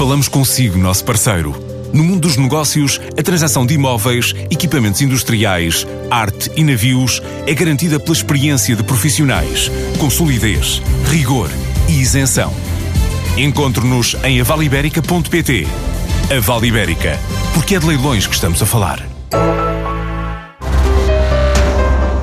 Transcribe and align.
Falamos 0.00 0.28
consigo, 0.28 0.78
nosso 0.78 1.04
parceiro. 1.04 1.54
No 1.92 2.02
mundo 2.02 2.20
dos 2.20 2.38
negócios, 2.38 2.98
a 3.18 3.22
transação 3.22 3.66
de 3.66 3.74
imóveis, 3.74 4.34
equipamentos 4.50 5.02
industriais, 5.02 5.86
arte 6.10 6.50
e 6.56 6.64
navios 6.64 7.20
é 7.46 7.52
garantida 7.52 8.00
pela 8.00 8.16
experiência 8.16 8.74
de 8.74 8.82
profissionais, 8.82 9.70
com 9.98 10.08
solidez, 10.08 10.80
rigor 11.10 11.50
e 11.86 12.00
isenção. 12.00 12.50
Encontre-nos 13.36 14.16
em 14.24 14.40
avaliberica.pt. 14.40 15.68
A 16.34 16.40
Vale 16.40 16.68
Ibérica, 16.68 17.18
porque 17.52 17.74
é 17.74 17.78
de 17.78 17.86
leilões 17.86 18.26
que 18.26 18.34
estamos 18.34 18.62
a 18.62 18.64
falar. 18.64 19.06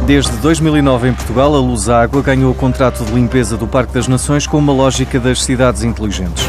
Desde 0.07 0.31
2009 0.37 1.09
em 1.09 1.13
Portugal, 1.13 1.53
a 1.53 1.59
Luz 1.59 1.89
Água 1.89 2.23
ganhou 2.23 2.51
o 2.51 2.55
contrato 2.55 3.05
de 3.05 3.11
limpeza 3.11 3.55
do 3.55 3.67
Parque 3.67 3.93
das 3.93 4.07
Nações 4.07 4.47
com 4.47 4.57
uma 4.57 4.73
lógica 4.73 5.19
das 5.19 5.43
cidades 5.43 5.83
inteligentes. 5.83 6.43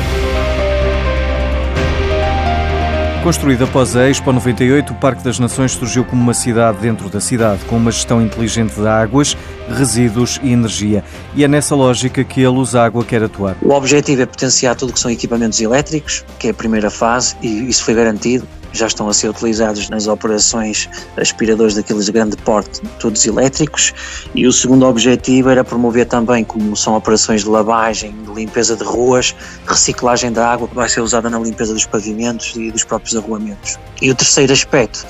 Construído 3.28 3.64
após 3.64 3.95
a 3.95 4.09
Expo 4.09 4.32
98, 4.32 4.91
o 4.91 4.96
Parque 4.96 5.23
das 5.23 5.38
Nações 5.38 5.73
surgiu 5.73 6.02
como 6.02 6.23
uma 6.23 6.32
cidade 6.32 6.78
dentro 6.78 7.10
da 7.10 7.20
cidade, 7.20 7.62
com 7.66 7.77
uma 7.77 7.91
gestão 7.91 8.23
inteligente 8.23 8.73
de 8.73 8.86
águas, 8.88 9.36
resíduos 9.69 10.41
e 10.42 10.50
energia. 10.50 11.05
E 11.34 11.45
é 11.45 11.48
nessa 11.48 11.74
lógica 11.74 12.24
que 12.24 12.42
a 12.42 12.48
Luz 12.48 12.74
Água 12.74 13.05
quer 13.05 13.22
atuar. 13.22 13.55
O 13.60 13.70
objetivo 13.74 14.22
é 14.22 14.24
potenciar 14.24 14.74
tudo 14.77 14.88
o 14.88 14.92
que 14.95 15.00
são 15.00 15.10
equipamentos 15.10 15.60
elétricos, 15.60 16.24
que 16.38 16.46
é 16.46 16.52
a 16.52 16.55
primeira 16.55 16.88
fase, 16.88 17.36
e 17.42 17.69
isso 17.69 17.84
foi 17.84 17.92
garantido 17.92 18.48
já 18.72 18.86
estão 18.86 19.08
a 19.08 19.14
ser 19.14 19.28
utilizados 19.28 19.88
nas 19.88 20.06
operações 20.06 20.88
aspiradores 21.16 21.74
daqueles 21.74 22.06
de 22.06 22.12
grande 22.12 22.36
porte, 22.38 22.80
todos 22.98 23.24
elétricos, 23.27 23.92
e 24.34 24.46
o 24.46 24.52
segundo 24.52 24.86
objetivo 24.86 25.50
era 25.50 25.64
promover 25.64 26.06
também, 26.06 26.44
como 26.44 26.77
são 26.77 26.96
operações 26.96 27.42
de 27.42 27.48
lavagem, 27.48 28.14
de 28.24 28.32
limpeza 28.32 28.77
de 28.77 28.84
ruas, 28.84 29.34
reciclagem 29.66 30.32
da 30.32 30.52
água 30.52 30.68
que 30.68 30.74
vai 30.74 30.88
ser 30.88 31.00
usada 31.00 31.28
na 31.30 31.38
limpeza 31.38 31.72
dos 31.72 31.86
pavimentos 31.86 32.54
e 32.56 32.70
dos 32.70 32.84
próprios 32.84 33.16
arruamentos. 33.16 33.78
E 34.00 34.10
o 34.10 34.14
terceiro 34.14 34.52
aspecto 34.52 35.06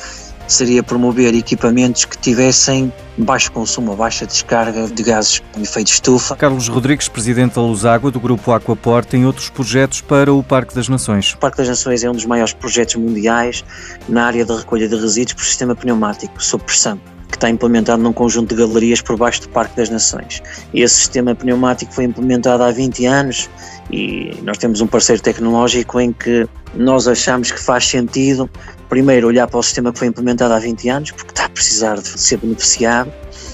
seria 0.49 0.83
promover 0.83 1.35
equipamentos 1.35 2.05
que 2.05 2.17
tivessem 2.19 2.93
baixo 3.17 3.53
consumo, 3.53 3.95
baixa 3.95 4.27
descarga 4.27 4.87
de 4.87 5.03
gases 5.03 5.43
com 5.53 5.61
efeito 5.61 5.89
estufa. 5.89 6.37
Carlos 6.37 6.69
Rodrigues, 6.69 7.09
presidente 7.09 7.55
da 7.55 7.61
Luz 7.61 7.85
Água 7.85 8.11
do 8.11 8.19
Grupo 8.19 8.53
Aquaport, 8.53 9.07
tem 9.07 9.27
outros 9.27 9.51
projetos 9.51 10.01
para 10.01 10.33
o 10.33 10.43
Parque 10.43 10.75
das 10.75 10.89
Nações. 10.89 11.35
O 11.35 11.39
Parque 11.39 11.59
das 11.59 11.69
Nações 11.69 12.03
é 12.03 12.11
um 12.11 12.15
dos 12.15 12.25
maiores 12.25 12.53
projetos 12.53 12.95
mundiais 12.97 13.65
na 14.09 14.27
área 14.27 14.45
da 14.45 14.57
recolha 14.57 14.89
de 14.89 14.97
resíduos 14.97 15.35
por 15.35 15.45
sistema 15.45 15.77
pneumático, 15.77 16.43
sob 16.43 16.65
pressão 16.65 16.99
está 17.39 17.48
implementado 17.48 18.03
num 18.03 18.12
conjunto 18.12 18.55
de 18.55 18.61
galerias 18.61 19.00
por 19.00 19.17
baixo 19.17 19.42
do 19.42 19.48
Parque 19.48 19.77
das 19.77 19.89
Nações. 19.89 20.42
Esse 20.75 20.94
sistema 20.97 21.34
pneumático 21.34 21.92
foi 21.92 22.05
implementado 22.05 22.62
há 22.62 22.70
20 22.70 23.06
anos 23.06 23.48
e 23.91 24.36
nós 24.42 24.58
temos 24.58 24.81
um 24.81 24.86
parceiro 24.86 25.22
tecnológico 25.22 26.00
em 26.00 26.12
que 26.12 26.47
nós 26.75 27.09
achamos 27.09 27.50
que 27.50 27.61
faz 27.61 27.86
sentido 27.86 28.50
primeiro 28.89 29.27
olhar 29.27 29.47
para 29.47 29.59
o 29.59 29.62
sistema 29.62 29.92
que 29.92 29.98
foi 29.98 30.09
implementado 30.09 30.53
há 30.53 30.59
20 30.59 30.89
anos, 30.89 31.11
porque 31.12 31.31
está 31.31 31.44
a 31.44 31.48
precisar 31.48 31.97
de 31.97 32.09
ser 32.09 32.39
beneficiado, 32.39 33.12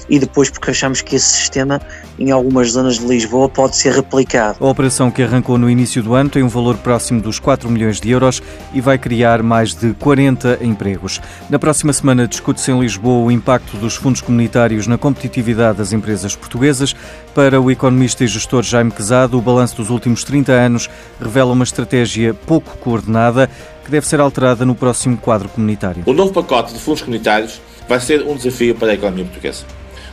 e 0.08 0.18
depois 0.18 0.50
porque 0.50 0.70
achamos 0.70 1.00
que 1.00 1.16
esse 1.16 1.28
sistema 1.28 1.80
em 2.18 2.30
algumas 2.30 2.72
zonas 2.72 2.98
de 2.98 3.06
Lisboa 3.06 3.48
pode 3.48 3.76
ser 3.76 3.92
replicado. 3.92 4.64
A 4.64 4.68
operação 4.68 5.10
que 5.10 5.22
arrancou 5.22 5.58
no 5.58 5.68
início 5.68 6.02
do 6.02 6.14
ano 6.14 6.30
tem 6.30 6.42
um 6.42 6.48
valor 6.48 6.76
próximo 6.76 7.20
dos 7.20 7.38
4 7.38 7.68
milhões 7.68 8.00
de 8.00 8.10
euros 8.10 8.42
e 8.72 8.80
vai 8.80 8.98
criar 8.98 9.42
mais 9.42 9.74
de 9.74 9.92
40 9.94 10.58
empregos. 10.62 11.20
Na 11.48 11.58
próxima 11.58 11.92
semana 11.92 12.28
discute-se 12.28 12.70
em 12.70 12.78
Lisboa 12.78 13.24
o 13.24 13.30
impacto 13.30 13.76
dos 13.76 13.96
fundos 13.96 14.20
comunitários 14.20 14.86
na 14.86 14.98
competitividade 14.98 15.78
das 15.78 15.92
empresas 15.92 16.36
portuguesas. 16.36 16.94
Para 17.34 17.60
o 17.60 17.70
economista 17.70 18.24
e 18.24 18.28
gestor 18.28 18.62
Jaime 18.62 18.90
Quezado, 18.90 19.38
o 19.38 19.42
balanço 19.42 19.76
dos 19.76 19.90
últimos 19.90 20.22
30 20.24 20.52
anos 20.52 20.90
revela 21.20 21.52
uma 21.52 21.64
estratégia 21.64 22.32
pouco 22.34 22.76
coordenada 22.78 23.50
que 23.84 23.90
deve 23.90 24.06
ser 24.06 24.20
alterada 24.20 24.64
no 24.64 24.74
próximo 24.74 25.16
quadro 25.16 25.48
comunitário. 25.48 26.02
O 26.06 26.12
novo 26.12 26.32
pacote 26.32 26.72
de 26.72 26.80
fundos 26.80 27.02
comunitários 27.02 27.60
vai 27.88 28.00
ser 28.00 28.22
um 28.22 28.34
desafio 28.34 28.74
para 28.74 28.92
a 28.92 28.94
economia 28.94 29.24
portuguesa. 29.24 29.64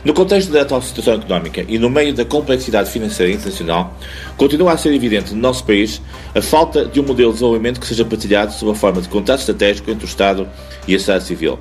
No 0.04 0.12
contexto 0.12 0.50
da 0.50 0.62
atual 0.62 0.82
situação 0.82 1.14
económica 1.14 1.64
e 1.68 1.78
no 1.78 1.88
meio 1.88 2.12
da 2.12 2.24
complexidade 2.24 2.90
financeira 2.90 3.32
internacional, 3.32 3.96
continua 4.36 4.72
a 4.72 4.76
ser 4.76 4.92
evidente 4.92 5.32
no 5.32 5.40
nosso 5.40 5.64
país 5.64 6.02
a 6.34 6.42
falta 6.42 6.84
de 6.84 6.98
um 6.98 7.04
modelo 7.04 7.28
de 7.28 7.34
desenvolvimento 7.34 7.78
que 7.78 7.86
seja 7.86 8.04
partilhado 8.04 8.52
sob 8.52 8.72
a 8.72 8.74
forma 8.74 9.00
de 9.00 9.08
contrato 9.08 9.38
estratégico 9.38 9.92
entre 9.92 10.04
o 10.04 10.08
Estado 10.08 10.48
e 10.88 10.96
a 10.96 10.98
sociedade 10.98 11.24
civil. 11.24 11.56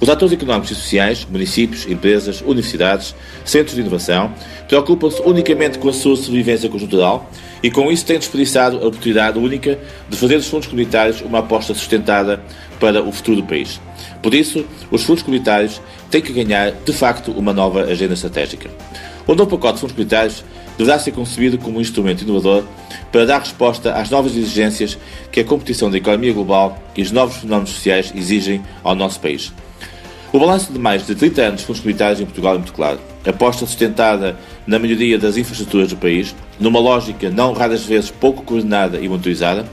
Os 0.00 0.08
atores 0.08 0.34
económicos 0.34 0.70
e 0.70 0.74
sociais, 0.74 1.26
municípios, 1.30 1.86
empresas, 1.86 2.40
universidades, 2.40 3.14
centros 3.44 3.74
de 3.74 3.80
inovação, 3.80 4.32
preocupam-se 4.66 5.22
unicamente 5.22 5.78
com 5.78 5.88
a 5.88 5.92
sua 5.92 6.16
sobrevivência 6.16 6.68
conjuntural 6.68 7.30
e 7.62 7.70
com 7.70 7.90
isso 7.90 8.04
têm 8.04 8.18
desperdiçado 8.18 8.78
a 8.78 8.86
oportunidade 8.86 9.38
única 9.38 9.78
de 10.08 10.16
fazer 10.16 10.36
dos 10.36 10.48
fundos 10.48 10.66
comunitários 10.66 11.20
uma 11.20 11.38
aposta 11.38 11.72
sustentada 11.74 12.42
para 12.80 13.02
o 13.02 13.12
futuro 13.12 13.38
do 13.38 13.44
país. 13.44 13.80
Por 14.20 14.34
isso, 14.34 14.64
os 14.90 15.04
fundos 15.04 15.22
comunitários 15.22 15.80
têm 16.10 16.20
que 16.20 16.32
ganhar, 16.32 16.72
de 16.72 16.92
facto, 16.92 17.30
uma 17.30 17.52
nova 17.52 17.84
agenda 17.84 18.14
estratégica. 18.14 18.68
O 19.26 19.34
novo 19.34 19.50
pacote 19.50 19.74
de 19.74 19.80
fundos 19.80 19.94
comunitários 19.94 20.44
deverá 20.76 20.98
ser 20.98 21.12
concebido 21.12 21.56
como 21.56 21.78
um 21.78 21.80
instrumento 21.80 22.22
inovador 22.22 22.64
para 23.12 23.24
dar 23.24 23.38
resposta 23.38 23.92
às 23.94 24.10
novas 24.10 24.36
exigências 24.36 24.98
que 25.30 25.40
a 25.40 25.44
competição 25.44 25.90
da 25.90 25.96
economia 25.96 26.32
global 26.32 26.78
e 26.96 27.02
os 27.02 27.12
novos 27.12 27.36
fenómenos 27.36 27.70
sociais 27.70 28.12
exigem 28.14 28.60
ao 28.82 28.94
nosso 28.94 29.20
país. 29.20 29.52
O 30.34 30.38
balanço 30.40 30.72
de 30.72 30.80
mais 30.80 31.06
de 31.06 31.14
30 31.14 31.42
anos 31.42 31.60
de 31.60 31.66
fundos 31.66 31.80
comunitários 31.80 32.20
em 32.20 32.24
Portugal 32.24 32.54
é 32.54 32.58
muito 32.58 32.72
claro. 32.72 32.98
Aposta 33.24 33.64
sustentada 33.64 34.36
na 34.66 34.80
melhoria 34.80 35.16
das 35.16 35.36
infraestruturas 35.36 35.90
do 35.90 35.96
país, 35.96 36.34
numa 36.58 36.80
lógica 36.80 37.30
não 37.30 37.52
raras 37.52 37.84
vezes 37.84 38.10
pouco 38.10 38.42
coordenada 38.42 38.98
e 38.98 39.08
monitorizada, 39.08 39.64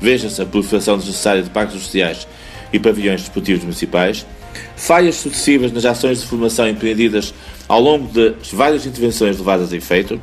veja-se 0.00 0.42
a 0.42 0.44
proliferação 0.44 0.98
desnecessária 0.98 1.40
de 1.40 1.50
parques 1.50 1.80
sociais 1.80 2.26
e 2.72 2.80
pavilhões 2.80 3.20
desportivos 3.20 3.62
municipais, 3.62 4.26
falhas 4.74 5.14
sucessivas 5.14 5.70
nas 5.70 5.84
ações 5.84 6.20
de 6.20 6.26
formação 6.26 6.66
empreendidas 6.66 7.32
ao 7.68 7.80
longo 7.80 8.08
de 8.08 8.34
várias 8.52 8.86
intervenções 8.86 9.38
levadas 9.38 9.72
a 9.72 9.76
efeito, 9.76 10.20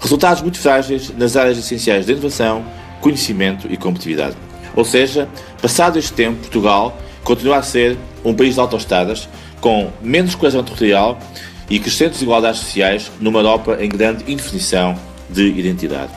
resultados 0.00 0.42
muito 0.42 0.60
frágeis 0.60 1.12
nas 1.18 1.36
áreas 1.36 1.58
essenciais 1.58 2.06
de 2.06 2.12
inovação, 2.12 2.64
conhecimento 3.00 3.66
e 3.68 3.76
competitividade. 3.76 4.36
Ou 4.76 4.84
seja, 4.84 5.28
passado 5.60 5.98
este 5.98 6.12
tempo, 6.12 6.38
Portugal 6.38 6.96
continua 7.24 7.56
a 7.56 7.62
ser 7.62 7.96
um 8.24 8.34
país 8.34 8.54
de 8.54 8.60
autoestradas, 8.60 9.28
com 9.60 9.90
menos 10.02 10.34
coesão 10.34 10.62
territorial 10.62 11.18
e 11.68 11.78
crescentes 11.78 12.18
desigualdades 12.18 12.60
sociais 12.60 13.10
numa 13.18 13.40
Europa 13.40 13.78
em 13.80 13.88
grande 13.88 14.30
indefinição 14.30 14.94
de 15.28 15.46
identidade. 15.58 16.12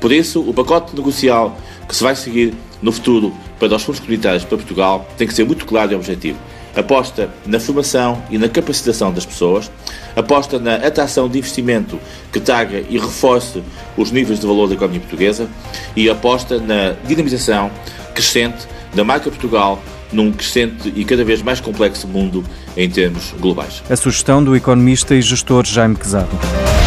Por 0.00 0.12
isso, 0.12 0.40
o 0.40 0.52
pacote 0.52 0.94
negocial 0.94 1.56
que 1.88 1.94
se 1.94 2.02
vai 2.02 2.14
seguir 2.14 2.54
no 2.82 2.92
futuro 2.92 3.32
para 3.58 3.74
os 3.74 3.82
fundos 3.82 4.00
comunitários 4.00 4.44
para 4.44 4.56
Portugal 4.56 5.08
tem 5.16 5.26
que 5.26 5.34
ser 5.34 5.44
muito 5.44 5.64
claro 5.64 5.92
e 5.92 5.94
objetivo. 5.94 6.38
Aposta 6.76 7.28
na 7.46 7.58
formação 7.58 8.22
e 8.30 8.38
na 8.38 8.48
capacitação 8.48 9.12
das 9.12 9.26
pessoas, 9.26 9.70
aposta 10.14 10.58
na 10.58 10.76
atração 10.76 11.28
de 11.28 11.38
investimento 11.38 11.98
que 12.32 12.38
traga 12.38 12.84
e 12.88 12.98
reforce 12.98 13.62
os 13.96 14.12
níveis 14.12 14.38
de 14.38 14.46
valor 14.46 14.68
da 14.68 14.74
economia 14.74 15.00
portuguesa 15.00 15.48
e 15.96 16.08
aposta 16.08 16.58
na 16.60 16.94
dinamização 17.04 17.70
crescente 18.14 18.66
da 18.94 19.02
marca 19.02 19.30
Portugal 19.30 19.82
num 20.12 20.32
crescente 20.32 20.92
e 20.94 21.04
cada 21.04 21.24
vez 21.24 21.42
mais 21.42 21.60
complexo 21.60 22.06
mundo 22.06 22.44
em 22.76 22.88
termos 22.88 23.34
globais. 23.38 23.82
A 23.88 23.96
sugestão 23.96 24.42
do 24.42 24.56
economista 24.56 25.14
e 25.14 25.22
gestor 25.22 25.64
Jaime 25.66 25.96
Quezado. 25.96 26.77